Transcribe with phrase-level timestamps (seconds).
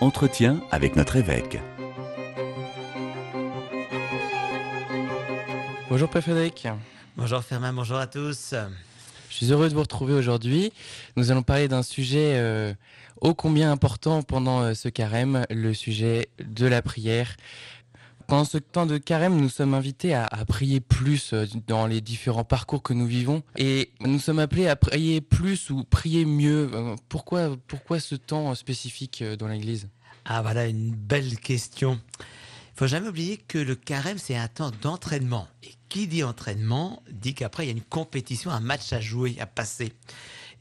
[0.00, 1.58] Entretien avec notre évêque.
[5.88, 6.68] Bonjour Père Frédéric.
[7.16, 8.54] Bonjour Fermin, bonjour à tous.
[9.32, 10.72] Je suis heureux de vous retrouver aujourd'hui.
[11.16, 12.74] Nous allons parler d'un sujet euh,
[13.20, 17.36] ô combien important pendant euh, ce carême, le sujet de la prière.
[18.32, 22.00] Pendant ce temps de carême, nous sommes invités à, à prier plus euh, dans les
[22.00, 26.70] différents parcours que nous vivons et nous sommes appelés à prier plus ou prier mieux.
[26.72, 29.90] Euh, Pourquoi, pourquoi ce temps spécifique euh, dans l'Église?
[30.24, 32.00] Ah voilà une belle question.
[32.20, 37.02] Il faut jamais oublier que le carême c'est un temps d'entraînement et qui dit entraînement
[37.10, 39.92] dit qu'après il y a une compétition, un match à jouer, à passer.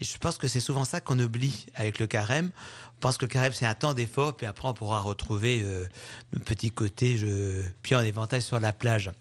[0.01, 2.51] Je pense que c'est souvent ça qu'on oublie avec le carême.
[2.97, 5.85] On pense que le carême c'est un temps d'effort, puis après on pourra retrouver euh,
[6.31, 9.11] le petit côté je pied en éventail sur la plage.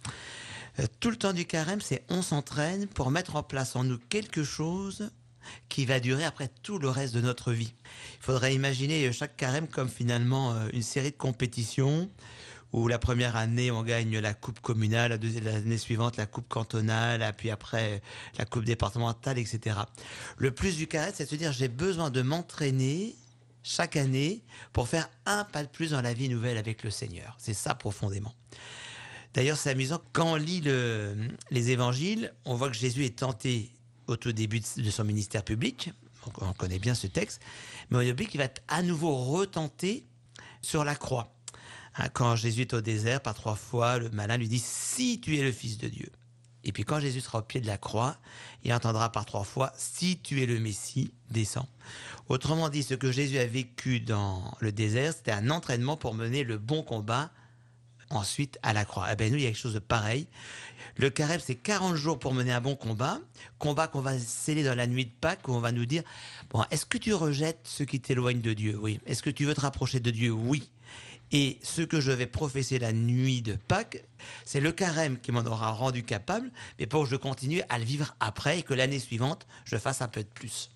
[0.78, 3.98] Euh, tout le temps du carême, c'est on s'entraîne pour mettre en place en nous
[4.08, 5.10] quelque chose
[5.68, 7.72] qui va durer après tout le reste de notre vie.
[8.20, 12.08] Il faudrait imaginer euh, chaque carême comme finalement euh, une série de compétitions
[12.72, 16.48] où la première année on gagne la coupe communale, la deuxième l'année suivante la coupe
[16.48, 18.02] cantonale, puis après
[18.38, 19.76] la coupe départementale, etc.
[20.36, 23.16] Le plus du carême, c'est de se dire j'ai besoin de m'entraîner
[23.62, 27.36] chaque année pour faire un pas de plus dans la vie nouvelle avec le Seigneur.
[27.38, 28.34] C'est ça profondément.
[29.34, 31.14] D'ailleurs, c'est amusant, quand on lit le-
[31.50, 33.70] les évangiles, on voit que Jésus est tenté
[34.08, 35.92] au tout début de son ministère public,
[36.40, 37.40] on connaît bien ce texte,
[37.90, 40.04] mais on oublie qu'il va à nouveau retenté
[40.62, 41.32] sur la croix.
[41.96, 45.36] Hein, Quand Jésus est au désert, par trois fois, le malin lui dit Si tu
[45.38, 46.10] es le Fils de Dieu.
[46.62, 48.18] Et puis quand Jésus sera au pied de la croix,
[48.64, 51.68] il entendra par trois fois Si tu es le Messie, descends.
[52.28, 56.44] Autrement dit, ce que Jésus a vécu dans le désert, c'était un entraînement pour mener
[56.44, 57.30] le bon combat
[58.10, 59.06] ensuite à la croix.
[59.10, 60.26] Eh ben nous, il y a quelque chose de pareil.
[60.96, 63.18] Le carême, c'est 40 jours pour mener un bon combat.
[63.58, 66.02] Combat qu'on va sceller dans la nuit de Pâques, où on va nous dire,
[66.50, 68.78] bon, est-ce que tu rejettes ce qui t'éloigne de Dieu?
[68.80, 69.00] Oui.
[69.06, 70.32] Est-ce que tu veux te rapprocher de Dieu?
[70.32, 70.70] Oui.
[71.32, 74.04] Et ce que je vais professer la nuit de Pâques,
[74.44, 77.84] c'est le carême qui m'en aura rendu capable, mais pour que je continue à le
[77.84, 80.70] vivre après et que l'année suivante, je fasse un peu de plus.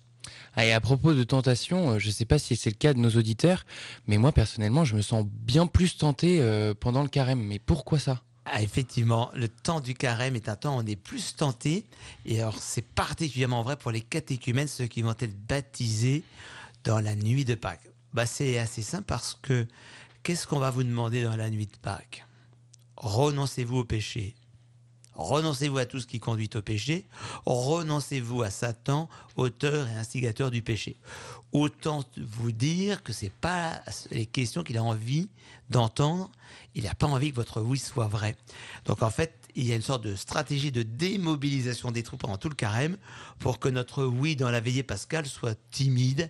[0.55, 2.93] Ah, Et à propos de tentation, euh, je ne sais pas si c'est le cas
[2.93, 3.65] de nos auditeurs,
[4.07, 7.43] mais moi personnellement, je me sens bien plus tenté euh, pendant le carême.
[7.43, 8.21] Mais pourquoi ça?
[8.45, 11.85] Ah, effectivement, le temps du carême est un temps où on est plus tenté.
[12.25, 16.23] Et alors, c'est particulièrement vrai pour les catéchumènes, ceux qui vont être baptisés
[16.83, 17.89] dans la nuit de Pâques.
[18.13, 19.67] Bah, c'est assez simple parce que
[20.25, 22.25] qu'est-ce qu'on va vous demander dans la nuit de Pâques?
[22.97, 24.33] Renoncez-vous au péché.
[25.13, 27.05] Renoncez-vous à tout ce qui conduit au péché.
[27.45, 30.97] Renoncez-vous à Satan, auteur et instigateur du péché.
[31.51, 35.29] Autant vous dire que c'est pas les questions qu'il a envie
[35.69, 36.31] d'entendre.
[36.73, 38.35] Il n'a pas envie que votre oui soit vrai.
[38.85, 42.37] Donc en fait, il y a une sorte de stratégie de démobilisation des troupes pendant
[42.37, 42.97] tout le carême
[43.39, 46.29] pour que notre oui dans la veillée pascale soit timide,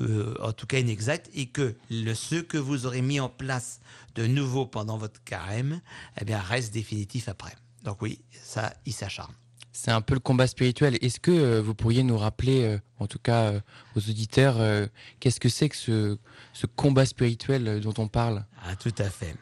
[0.00, 3.80] euh, en tout cas inexact, et que le, ce que vous aurez mis en place
[4.14, 5.80] de nouveau pendant votre carême,
[6.20, 7.54] eh bien, reste définitif après.
[7.84, 9.34] Donc oui, ça, il s'acharne.
[9.72, 10.98] C'est un peu le combat spirituel.
[11.00, 13.60] Est-ce que euh, vous pourriez nous rappeler, euh, en tout cas euh,
[13.96, 14.60] aux auditeurs,
[15.18, 18.44] qu'est-ce que c'est que ce, combat spirituel dont on parle?
[18.64, 19.34] Ah, tout à fait.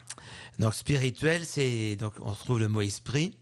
[0.57, 3.35] Donc spirituel, c'est donc on retrouve le mot esprit.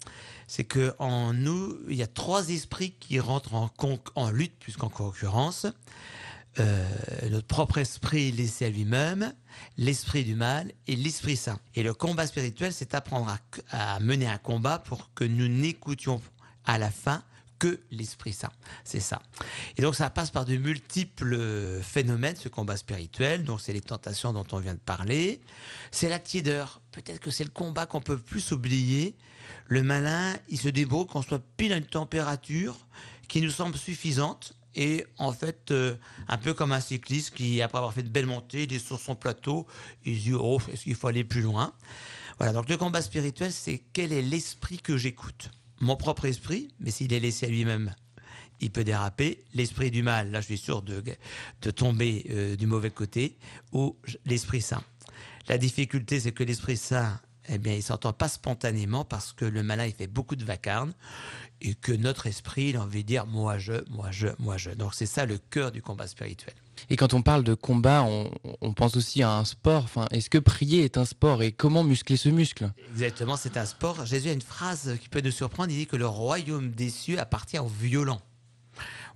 [0.48, 3.54] C'est que en nous, il y a trois esprits qui rentrent
[4.16, 5.68] en, lutte plus qu'en concurrence.
[7.30, 9.34] Notre propre esprit laissé à lui-même,
[9.78, 11.60] l'esprit du mal et l'esprit saint.
[11.76, 13.38] Et le combat spirituel, c'est apprendre
[13.72, 16.20] à, à mener un combat pour que nous n'écoutions
[16.70, 17.24] à la fin
[17.58, 18.52] que l'Esprit Saint.
[18.86, 19.22] C'est ça.
[19.78, 23.44] Et donc ça passe par de multiples phénomènes, ce combat spirituel.
[23.44, 25.42] Donc c'est les tentations dont on vient de parler.
[25.92, 26.82] C'est la tiédeur.
[26.92, 29.16] Peut-être que c'est le combat qu'on peut plus oublier.
[29.68, 32.78] Le malin, il se débrouille qu'on soit pile à une température
[33.28, 34.54] qui nous semble suffisante.
[34.76, 35.96] Et en fait, euh,
[36.28, 39.00] un peu comme un cycliste qui, après avoir fait de belles montées, il est sur
[39.00, 39.68] son plateau,
[40.06, 41.74] il se dit, oh, est-ce qu'il faut aller plus loin?
[42.38, 45.50] Voilà, donc le combat spirituel, c'est quel est l'esprit que j'écoute?
[45.82, 47.94] Mon propre esprit, mais s'il est laissé à lui-même,
[48.60, 49.44] il peut déraper.
[49.54, 51.04] L'esprit du mal, là, je suis sûr de,
[51.62, 53.38] de tomber euh, du mauvais côté,
[53.72, 53.96] ou
[54.26, 54.84] l'esprit saint.
[55.48, 59.64] La difficulté, c'est que l'esprit saint, eh bien, il s'entend pas spontanément parce que le
[59.64, 60.94] malin, il fait beaucoup de vacarme
[61.62, 64.72] et que notre esprit, il a envie de dire moi je, moi je, moi je.
[64.72, 66.54] Donc c'est ça le cœur du combat spirituel.
[66.90, 69.84] Et quand on parle de combat, on, pense aussi à un sport.
[69.84, 72.72] Enfin, est-ce que prier est un sport et comment muscler ce muscle?
[72.94, 74.06] Exactement, c'est un sport.
[74.06, 75.72] Jésus a une phrase qui peut nous surprendre.
[75.72, 78.22] Il dit que le royaume des cieux appartient aux violents.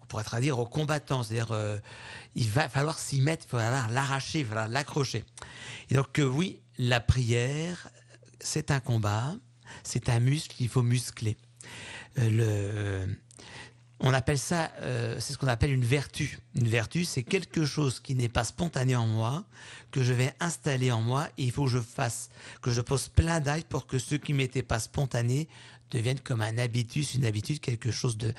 [0.01, 1.23] On pourrait traduire aux combattants.
[1.23, 1.79] C'est-à-dire, euh,
[2.35, 5.23] il va falloir s'y mettre, il va falloir l'arracher, il va falloir l'accrocher.
[5.89, 7.89] Et donc, euh, oui, la prière,
[8.39, 9.35] c'est un combat.
[9.83, 11.37] c'est un muscle qu'il faut muscler.
[12.19, 13.15] Euh, le,
[14.05, 16.37] on appelle ça, euh, c'est ce qu'on appelle une vertu.
[16.55, 19.45] Une vertu, c'est quelque chose qui n'est pas spontané en moi,
[19.91, 22.29] que je vais installer en moi, il faut que je fasse,
[22.61, 25.47] que je pose plein d'actes pour que ce qui n'était pas spontané
[25.89, 28.33] devienne comme un habitus, une habitude, quelque chose de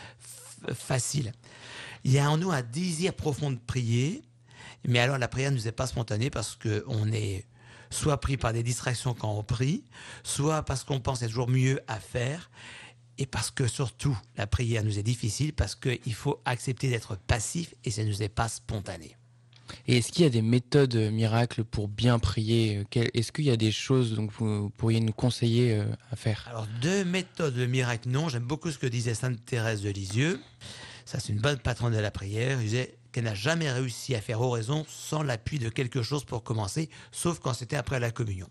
[0.74, 1.32] facile.
[2.04, 4.22] Il y a en nous un désir profond de prier,
[4.86, 7.46] mais alors la prière ne nous est pas spontanée parce qu'on est
[7.88, 9.84] soit pris par des distractions quand on prie,
[10.24, 12.50] soit parce qu'on pense être toujours mieux à faire,
[13.18, 17.74] et parce que surtout la prière nous est difficile parce qu'il faut accepter d'être passif
[17.84, 19.16] et ça ne nous est pas spontané.
[19.86, 23.56] Et est-ce qu'il y a des méthodes miracles pour bien prier Est-ce qu'il y a
[23.56, 26.46] des choses dont vous pourriez nous conseiller euh, à faire?
[26.48, 28.28] Alors, deux méthodes de miracle, non.
[28.28, 30.40] J'aime beaucoup ce que disait Sainte Thérèse de Lisieux.
[31.04, 32.58] Ça, c'est une bonne patronne de la prière.
[32.58, 36.42] Elle disait qu'elle n'a jamais réussi à faire oraison sans l'appui de quelque chose pour
[36.42, 38.48] commencer, sauf quand c'était après la communion.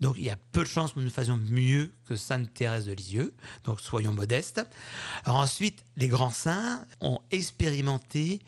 [0.00, 2.92] Donc il y a peu de chances que nous fassions mieux que Sainte Thérèse de
[2.92, 3.34] Lisieux.
[3.64, 4.60] Donc soyons modestes.
[5.26, 8.40] Ensuite, les grands saints ont expérimenté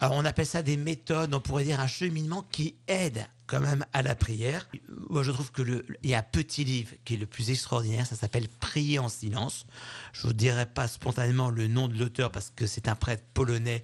[0.00, 3.84] alors on appelle ça des méthodes, on pourrait dire un cheminement qui aide quand même
[3.92, 4.68] à la prière.
[5.10, 8.06] Moi, je trouve que il y a un petit livre qui est le plus extraordinaire,
[8.06, 9.66] ça s'appelle Prier en silence.
[10.12, 13.82] Je vous dirai pas spontanément le nom de l'auteur parce que c'est un prêtre polonais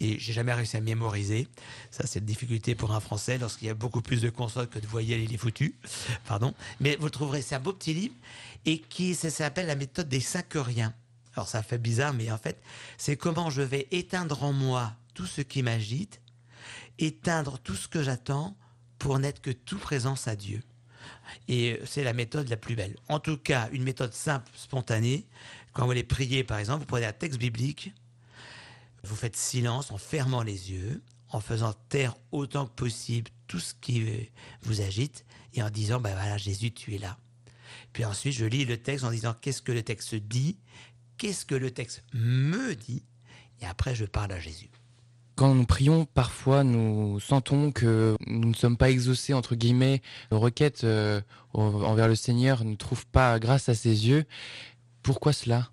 [0.00, 1.48] et j'ai jamais réussi à mémoriser.
[1.90, 4.78] Ça, c'est une difficulté pour un français lorsqu'il y a beaucoup plus de consonnes que
[4.78, 5.74] de voyelles, il est foutu.
[6.26, 6.54] Pardon.
[6.80, 8.14] Mais vous le trouverez, c'est un beau petit livre
[8.64, 10.94] et qui s'appelle la méthode des cinq riens.
[11.34, 12.60] Alors ça fait bizarre, mais en fait,
[12.96, 16.20] c'est comment je vais éteindre en moi tout ce qui m'agite,
[16.98, 18.56] éteindre tout ce que j'attends
[18.98, 20.62] pour n'être que tout présence à Dieu.
[21.48, 22.96] Et c'est la méthode la plus belle.
[23.08, 25.26] En tout cas, une méthode simple, spontanée.
[25.72, 27.92] Quand vous allez prier, par exemple, vous prenez un texte biblique,
[29.04, 33.74] vous faites silence en fermant les yeux, en faisant taire autant que possible tout ce
[33.74, 34.30] qui
[34.62, 37.18] vous agite et en disant, ben voilà, Jésus, tu es là.
[37.92, 40.58] Puis ensuite, je lis le texte en disant, qu'est-ce que le texte dit?
[41.18, 43.02] Qu'est-ce que le texte me dit?
[43.60, 44.70] Et après, je parle à Jésus.
[45.34, 50.00] Quand nous prions, parfois nous sentons que nous ne sommes pas exaucés, entre guillemets,
[50.30, 51.20] nos requêtes euh,
[51.52, 54.24] envers le Seigneur ne trouvent pas grâce à ses yeux.
[55.02, 55.70] Pourquoi cela?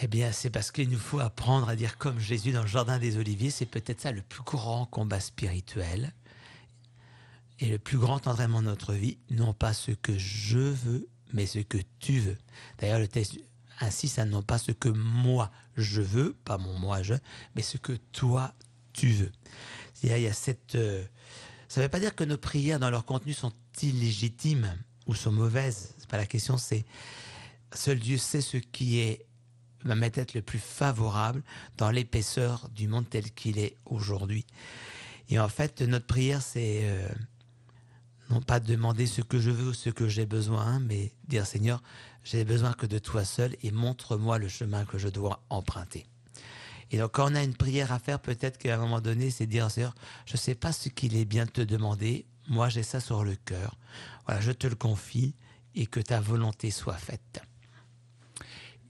[0.00, 2.98] Eh bien, c'est parce qu'il nous faut apprendre à dire comme Jésus dans le Jardin
[2.98, 6.12] des Oliviers, c'est peut-être ça le plus grand combat spirituel
[7.58, 11.46] et le plus grand entraînement de notre vie, non pas ce que je veux, mais
[11.46, 12.38] ce que tu veux.
[12.78, 13.40] D'ailleurs, le texte
[13.80, 17.14] insiste à non pas ce que moi je veux, pas mon moi je,
[17.56, 18.54] mais ce que toi
[18.92, 19.32] tu veux.
[20.04, 20.76] Il y a, cette.
[20.76, 21.04] Euh,
[21.66, 23.52] ça ne veut pas dire que nos prières dans leur contenu sont
[23.82, 24.72] illégitimes
[25.06, 25.94] ou sont mauvaises.
[25.98, 26.56] C'est pas la question.
[26.56, 26.84] C'est
[27.72, 29.26] seul Dieu sait ce qui est
[29.84, 31.42] va être le plus favorable
[31.76, 34.44] dans l'épaisseur du monde tel qu'il est aujourd'hui.
[35.30, 37.08] Et en fait, notre prière, c'est euh,
[38.30, 41.82] non pas demander ce que je veux ou ce que j'ai besoin, mais dire Seigneur,
[42.24, 46.06] j'ai besoin que de toi seul et montre-moi le chemin que je dois emprunter.
[46.90, 49.46] Et donc, quand on a une prière à faire, peut-être qu'à un moment donné, c'est
[49.46, 49.94] dire, Seigneur,
[50.26, 52.24] je ne sais pas ce qu'il est bien de te demander.
[52.48, 53.76] Moi, j'ai ça sur le cœur.
[54.26, 55.34] Voilà, je te le confie
[55.74, 57.42] et que ta volonté soit faite.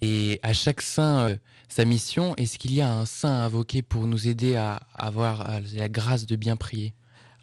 [0.00, 1.36] Et à chaque saint, euh,
[1.68, 5.88] sa mission, est-ce qu'il y a un saint invoqué pour nous aider à avoir la
[5.88, 6.94] grâce de bien prier?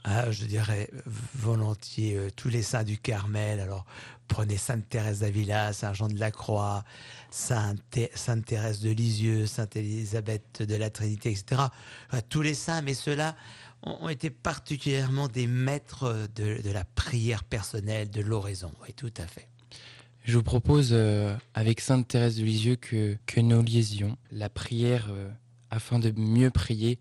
[0.07, 0.91] Ah, je dirais
[1.33, 3.59] volontiers euh, tous les saints du Carmel.
[3.59, 3.85] Alors,
[4.27, 6.83] prenez Sainte Thérèse d'Avila, Saint Jean de la Croix,
[7.31, 7.81] Sainte,
[8.45, 11.63] Thérèse de Lisieux, Sainte Élisabeth de la Trinité, etc.
[12.29, 13.35] tous les saints, mais ceux-là
[13.81, 18.71] ont, été particulièrement des maîtres de, la prière personnelle, de l'oraison.
[18.83, 19.47] Oui, tout à fait.
[20.25, 25.07] Je vous propose, euh, avec Sainte Thérèse de Lisieux, que, que nous liaisions la prière
[25.11, 25.29] euh,
[25.69, 26.99] afin de mieux prier,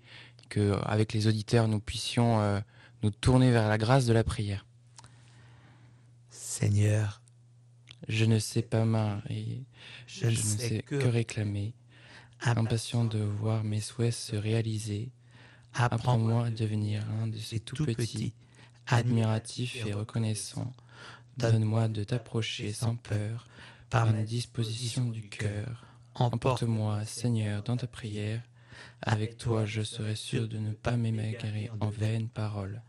[0.51, 2.63] que avec les auditeurs, nous puissions
[3.03, 4.67] nous tourner vers la grâce de la prière.
[6.29, 7.23] Seigneur,
[8.09, 8.85] je ne sais pas
[9.31, 9.63] et
[10.07, 11.73] je, ne sais que, réclamer,
[12.43, 15.11] impatient de voir mes souhaits se réaliser.
[15.73, 18.35] Apprends-moi à devenir un de ces tout petits,
[18.87, 20.73] admiratifs et reconnaissants.
[21.37, 23.47] Donne-moi de t'approcher sans peur,
[23.91, 25.87] par une disposition du cœur.
[26.15, 28.41] Emporte-moi, Seigneur, dans ta prière.
[29.03, 32.83] Avec toi, je serai sûr de ne pas m'émaigrer en vaines paroles.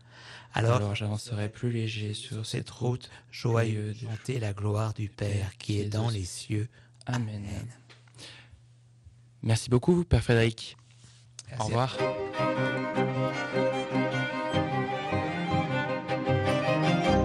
[0.54, 5.80] Alors, j'avancerai plus léger sur cette route joyeuse de chanter la gloire du Père qui
[5.80, 6.68] est dans les cieux.
[7.06, 7.44] Amen.
[9.42, 10.76] Merci beaucoup, Père Frédéric.
[11.60, 11.96] Au revoir.